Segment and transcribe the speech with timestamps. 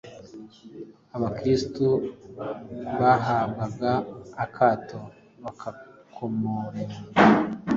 [1.17, 1.85] Abakristu
[2.99, 3.91] bahabwaga
[4.43, 4.99] akato,
[5.43, 6.95] bakomorewe